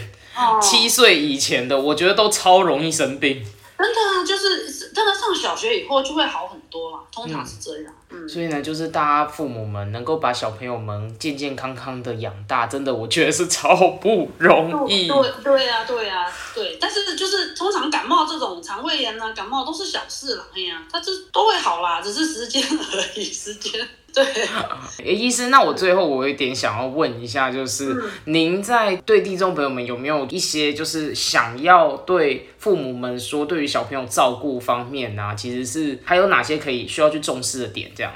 [0.60, 3.42] 七岁以前的，我觉得都超容易生病。
[3.78, 7.92] 真的啊，就是真的上小学以后就会好很多嘛，通常是这样。
[8.10, 15.08] 嗯，所以呢，就是大家父母们能够把小朋友们健健康康的养大，真的我觉得是超不容易。
[15.08, 16.78] 对对啊，对啊，对。
[16.80, 23.86] 但是就是通常感冒这种肠胃炎啊，感冒都是小事了，哎呀，它这都会好啦，只是时间而已，时间。
[24.16, 27.94] 对， 医生，那我最后我有点想要问一下，就是
[28.24, 37.92] 您在对听众朋友们有没有一些就是想要对父母们说，对于小朋友照顾方面呢，其实是还有哪些可以需要去重视的点？
[37.94, 38.10] 这样，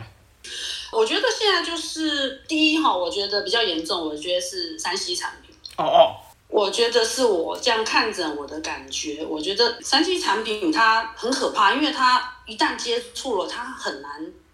[0.91, 5.55] 我觉得现在就是第一哈，我觉得比较严重，我觉得是三 C 产品。
[5.77, 6.17] 哦哦，
[6.49, 14.11] 我觉得是我这样看着我的感觉，我觉得三 C 产品它很可怕，因为它一旦接触了，它很难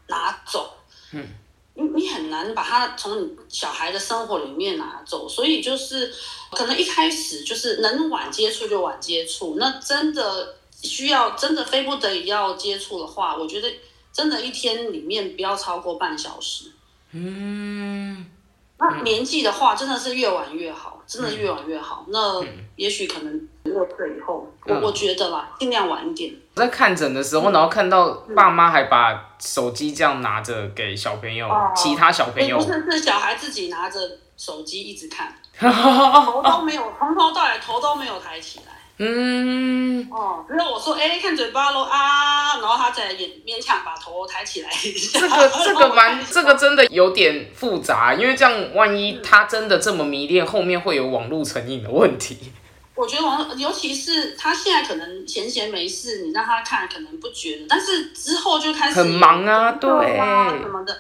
[0.09, 0.73] 拿走。
[1.17, 1.29] 嗯，
[1.75, 6.13] 你你很难把它从小孩的生活里面拿走，所以就是
[6.51, 9.57] 可能一开始就是能晚接触就晚接触。
[9.59, 13.73] 那真的需要真的非不得已要接触的话，我觉得
[14.13, 16.73] 真的一天里面不要超过半小时。
[17.13, 18.27] 嗯，
[18.79, 22.05] 那年纪的话，真的是越晚越好，真的是越晚越好。
[22.09, 22.45] 那
[22.77, 24.83] 也许可能六岁以后，我嗯。
[24.83, 26.35] 我觉得啦，尽量晚一点。
[26.55, 31.73] 我在看诊的时候，然后看到爸妈还把手机这样拿着给小朋友，哦。
[31.75, 32.59] 其他小朋友。
[32.59, 33.99] 也不，是是小孩自己拿着
[34.37, 38.76] 手机一直看， 头都没有，从头到尾头都没有抬起来。
[38.99, 45.21] 嗯，哦，只有我说，哎、看嘴巴喽啊，然后他才也勉强把头抬起来一下。
[45.21, 52.39] 这个 这个蛮这个真的有点复杂，因为这样万一他真的这么迷恋，后面会有网络成瘾的问题。
[52.95, 60.99] 我觉得网，尤其是他现在可能闲闲没事，你让他看可能不觉得，但是之后就开始很忙啊对啊什么的。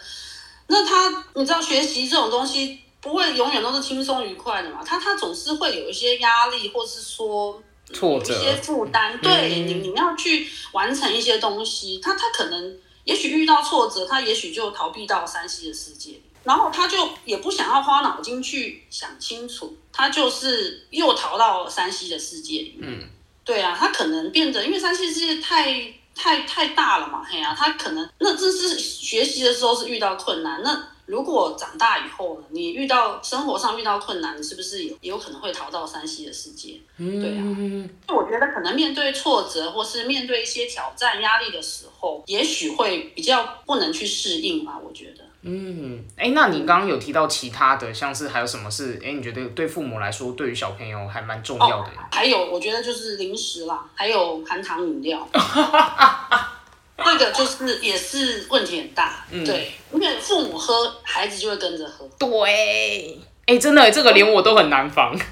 [0.67, 4.81] 那他，你知道学习这种东西不会永远都是轻松愉快的嘛？
[4.85, 7.63] 他他总是会有一些压力，或是说
[7.93, 9.19] 挫折有一些负担。
[9.21, 16.21] 对嗯你，你要去完成一些东西，他他可能也许遇到挫折，他也许就逃避到山西的世界。
[16.45, 22.89] 然后他就也不想要花脑筋去想清楚，他就是又逃到山西的世界里面。
[22.89, 23.09] 嗯，
[23.45, 36.81] 对啊，他可能变得，因为山西世界太太太大了嘛，嘿啊，他可能那这是学习的时候是遇到困难，那如果长大以后呢，你遇到生活上遇到困难，你是不是也也有可能会逃到山西的世界？
[36.97, 45.26] 对啊嗯，我觉得可能面对挫折或是面对一些挑战、压力的时候，也许会比较不能去适应吧，我觉得。
[45.49, 51.91] 嗯，哎，那你刚刚有提到其他的，像是还有什么是，哎，你觉得对父母来说，对于小朋友还蛮重要的？
[52.11, 55.25] 还有，我觉得就是零食啦，还有含糖饮料，
[56.99, 59.25] 这个就是也是问题很大。
[59.31, 63.17] 嗯对，因为父母喝，孩子就会跟着喝，对，
[63.47, 65.17] 哎，真的，这个连我都很难防。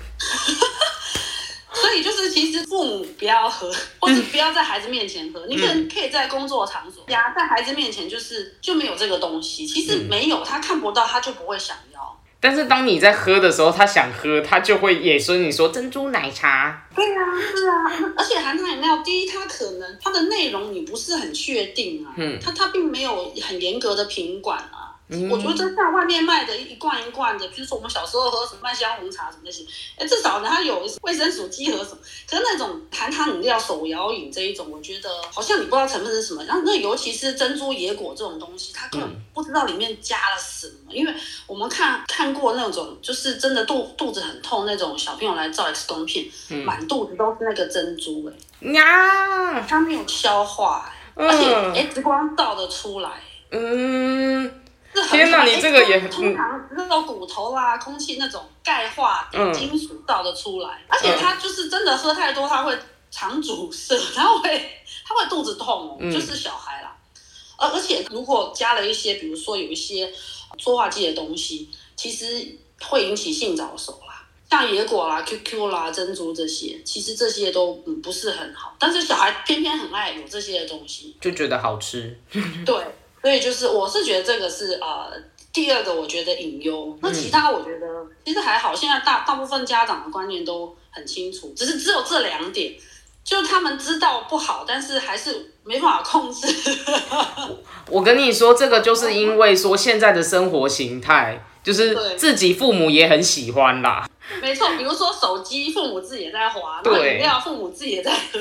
[1.95, 5.47] 所以就是其实父母不要喝，或者不要在孩子面前喝。
[5.47, 9.65] 你可能可以在工作场所呀，在孩子面前就是就没有这个东西。
[9.65, 12.21] 其实没有，他看不到，他就不会想要。
[12.41, 17.23] 但是当你在喝的时候，他想喝，他就会也说你说珍珠奶茶，对啊，
[17.55, 24.84] 是啊，而且含糖饮料，第一，它可能它的内容你不是很确定啊，嗯它它并没有很严格的品管啊。
[25.09, 29.63] 嗯我觉得像外面卖的一罐一罐的，比如说我们小时候喝什么麦香红茶什么那些，
[29.99, 31.99] 哎，至少呢它有卫生署集合什么。
[32.27, 36.43] 可是那种含糖饮料、手摇饮这一种，我觉得好像你不知道成分是什么。
[36.45, 40.93] 然后那尤其是珍珠野果这种东西，它根本不知道里面加了什么。
[40.93, 41.15] 因为
[41.47, 46.25] 我们看看过那种，就是真的肚肚子很痛那种小朋友来照 X 光片，
[46.65, 48.25] 满肚子都是那个珍珠、
[48.61, 51.55] 哎，呀，它没有消化、哎而且
[51.89, 53.11] X 光照得出来。
[53.51, 54.64] 嗯，
[55.03, 62.77] 天哪你这个也哎通常那种骨头啦、空气那种钙化、嗯金属造的出来，而且它就是真的喝太多，它会
[63.11, 64.71] 肠阻塞， 它会
[65.05, 66.97] 它会肚子痛哦，嗯就是小孩啦。
[67.57, 70.13] 而而且如果加了一些，比如说有一些
[70.59, 74.21] 塑化剂的东西，其实会引起性早熟啦。
[74.51, 82.17] 像野果啦、QQ 啦、珍珠这些，其实这些都嗯不是很好，但是小孩偏偏很爱有这些的东西，就觉得好吃。
[82.65, 82.85] 对，
[83.25, 85.11] 所以就是我是觉得这个是呃
[85.51, 86.95] 第二个，我觉得隐忧。
[87.01, 87.87] 那其他我觉得
[88.23, 92.75] 其实还好，现在大大部分家长的观念都很清楚，只是只有这两点，
[93.25, 96.47] 就他们知道不好，但是还是没办法控制。
[97.89, 104.07] 我跟你说，这个就是因为说现在的生活形态，就是自己父母也很喜欢啦。
[104.43, 108.39] 没错，比如说手机，父母自己也在滑；那对饮料，父母自己也在喝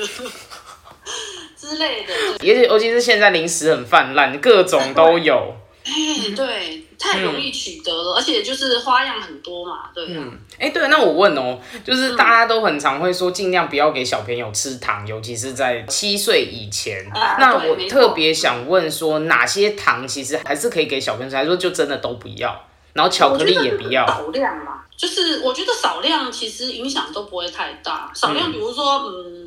[1.64, 2.12] 之类的。
[2.40, 5.54] 尤其尤其是现在零食很泛滥，各种都有。
[5.84, 5.92] 哎，
[6.34, 10.08] 对，太容易取得了，而且就是花样很多嘛，对啊。
[10.12, 17.06] 嗯，哎、对，那我问哦，就是大家都很常会说，尽量不要给小朋友吃糖，尤其是在七岁以前。
[17.12, 22.58] 啊那我特别想问说，哪些糖其实还是可以给小朋友吃，还是说就真的都不要？
[22.94, 24.06] 然后巧克力也不要。
[24.06, 28.10] 少量嘛，就是我觉得少量其实影响都不会太大。
[28.14, 29.43] 少量，比如说，嗯，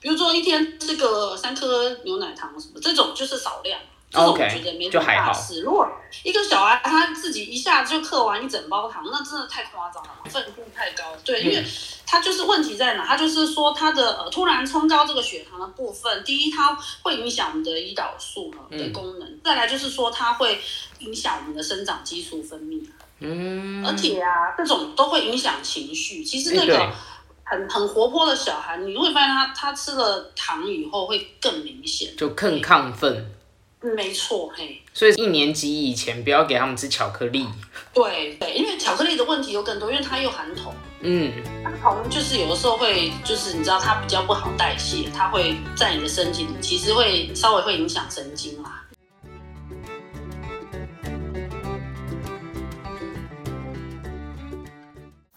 [0.00, 3.78] 比如说一天吃个三颗牛奶糖什么，这种就是少量。
[4.12, 5.60] 这种我觉得没什么就还好大事。
[5.60, 5.88] 如果
[6.24, 11.04] 一个小孩他自己一下子就嗑完一整包糖，那真的太夸张了，分度太高。
[11.24, 11.64] 对，因为
[12.04, 13.06] 他就是问题在哪？
[13.06, 20.60] 他就是说他的呃突然冲高这个血糖的部分，第一它会影响我们的胰岛素呢的功能，再来就是说它会
[20.98, 22.84] 影响我们的生长激素分泌。
[23.20, 26.24] 嗯，而且啊，这种都会影响情绪。
[26.24, 26.92] 其实那个
[27.50, 32.16] 很很活泼的小孩，你会发现他他吃了糖以后会更明显。
[32.16, 33.16] 就更亢奋。
[33.82, 37.46] 嗯没错，嘿，所以一年级以前不要给他们吃巧克力。
[37.94, 40.70] 对对，因为巧克力的问题有更多，因为它又含铜，
[41.00, 41.32] 嗯，
[41.80, 48.79] 铜就是有的时候会就是你知道它比较不好代谢，它会在你的身体里，其实会稍微会影响神经啦。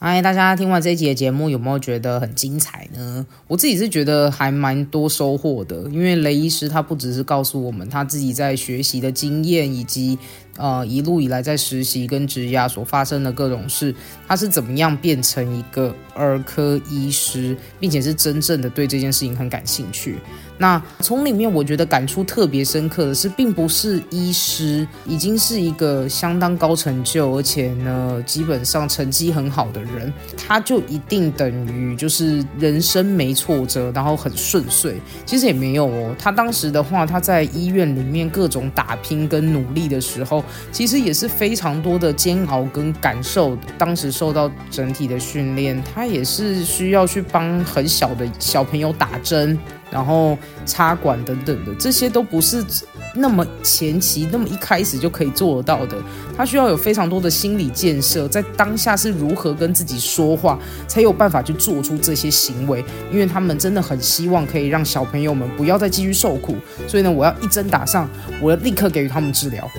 [0.05, 3.25] 嗨，大家听完这一集的节目，有没有觉得很精彩呢？
[3.47, 10.19] 我自己是觉得还蛮多收获的，因为雷医师他不只是告诉我们他自己在学习的经验，以及
[10.57, 13.95] 呃一路以来在实习跟职涯所发生的各种事，
[14.27, 20.17] 他是怎么样变成一个儿科医师，并且是真正的对这件事情很感兴趣。
[20.57, 35.01] 那从里面我觉得感触特别深刻的是，并不是医师已经是一个相当高成就，而且呢基本上成绩很好的人，他就一定等于就是人生没挫折，然后很顺遂。
[35.25, 43.57] 其实也没有哦，他当时的话，他在医院里面各种打拼跟努力的时候，其实也是非常多的煎熬跟感受。
[43.77, 49.57] 当时受到整体的训练，他也是需要去帮很小的小朋友打针。
[49.93, 50.35] 然后
[50.65, 52.65] 插管等等的，这些都不是
[53.13, 55.95] 那么前期、那么一开始就可以做得到的。
[56.35, 62.83] 他需要有非常多的心理建设，在当下是如何跟自己说话，才有办法去做出这些行为。
[63.11, 66.55] 因为他们真的很希望可以让小朋友们不要再继续受苦，
[66.87, 68.09] 所以呢，我要一针打上，
[68.41, 69.69] 我要立刻给予他们治疗。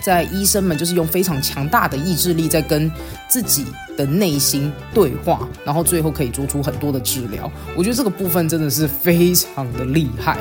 [0.00, 2.90] 在医生们就是用非常强大的意志力在跟
[3.28, 7.50] 自己的内心对话，然后最后可以做出很多的治疗。
[7.76, 10.38] 我觉得这个部分真的是非常的厉害。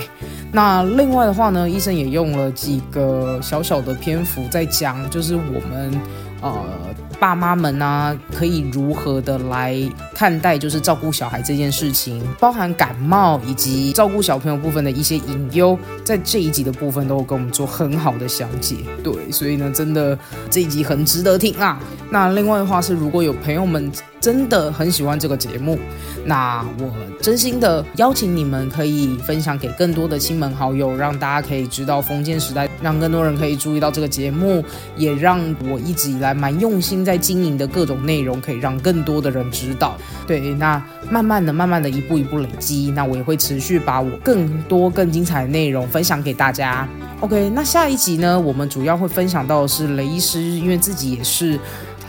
[0.52, 6.02] 那另外的话呢，医生也用了几个小小的篇幅在讲，就是我们
[6.42, 6.64] 呃。
[7.20, 9.78] 爸妈们呢，可以如何的来
[10.14, 18.76] 看待就是照顾小孩这件事情，包含感冒以及照顾小朋友部分的一些隐忧，在这一集的部分都有跟我们做很好的详解。
[19.04, 20.18] 对，所以呢，真的
[20.50, 21.80] 这一集很值得听啊。
[22.10, 23.92] 那另外的话是，如果有朋友们。
[24.20, 25.78] 真的很喜欢这个节目，
[26.26, 26.92] 那我
[27.22, 34.66] 真心的邀请你们可以分享给更多的亲朋好友，让大家可以知道封建时代，让更多人可以注意到这个节目，
[34.98, 35.40] 也让
[35.70, 39.96] 我一直以来蛮用心在经营的各种内容，可以让更多的人知道。
[40.28, 46.86] 对，那慢慢的、慢慢的一步一步累积，那我也会持续把我更多更精彩的内容分享给大家。
[47.22, 51.58] OK，那下一集呢，我们主要会分享到的是雷医师，因为自己也是。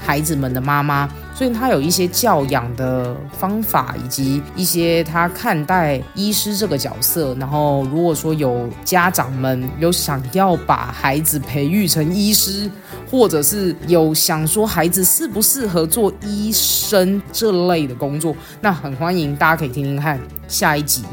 [0.08, 7.34] 孩子们的妈妈，所以他有一些教养的方法，以及一些他看待医师这个角色。
[7.34, 12.70] 然后，如果说有家长们有想要把孩子培育成医师，
[13.10, 21.04] 或者是有想说孩子适不适合做医生这类的工作，那很欢迎大家可以听听看下一集。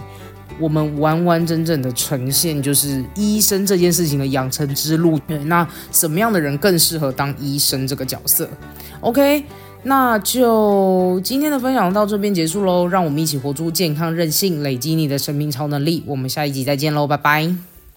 [0.59, 5.19] 我们完完整整的呈现，就是医生这件事情的养成之路。
[5.27, 8.49] 对，那什么样的人更适合当医生这个角色
[9.01, 9.43] ？OK，
[9.83, 12.87] 那就今天的分享到这边结束喽。
[12.87, 16.03] 让我们一起活出健康任性，累积你的生命超能力。
[16.07, 17.74] 我们下一集再见喽，拜拜。